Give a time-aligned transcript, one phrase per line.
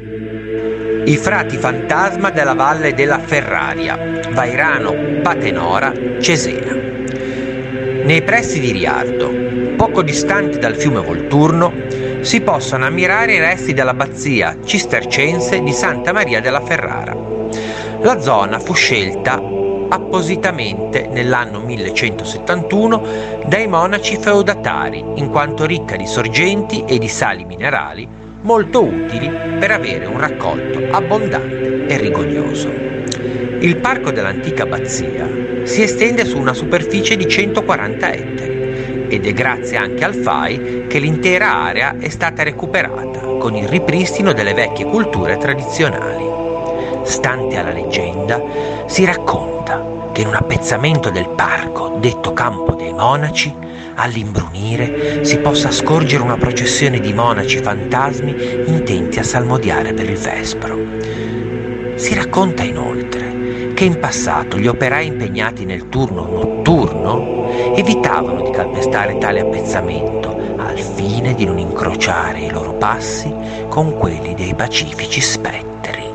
[0.00, 3.98] I frati fantasma della valle della Ferraria,
[4.30, 6.72] Vairano, Patenora, Cesena.
[8.04, 11.72] Nei pressi di Riardo, poco distanti dal fiume Volturno,
[12.20, 17.16] si possono ammirare i resti dell'abbazia cistercense di Santa Maria della Ferrara.
[18.00, 19.42] La zona fu scelta
[19.88, 28.26] appositamente nell'anno 1171 dai monaci feudatari, in quanto ricca di sorgenti e di sali minerali
[28.42, 32.72] molto utili per avere un raccolto abbondante e rigoglioso.
[33.60, 35.28] Il parco dell'antica abbazia
[35.64, 40.98] si estende su una superficie di 140 ettari ed è grazie anche al FAI che
[40.98, 46.27] l'intera area è stata recuperata con il ripristino delle vecchie culture tradizionali.
[47.08, 48.38] Stante alla leggenda,
[48.84, 53.52] si racconta che in un appezzamento del parco, detto Campo dei Monaci,
[53.94, 60.78] all'imbrunire si possa scorgere una processione di monaci fantasmi intenti a salmodiare per il vespro.
[61.94, 69.16] Si racconta inoltre che in passato gli operai impegnati nel turno notturno evitavano di calpestare
[69.16, 73.34] tale appezzamento al fine di non incrociare i loro passi
[73.68, 76.07] con quelli dei pacifici spettri.